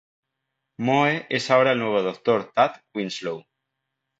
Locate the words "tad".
2.55-2.81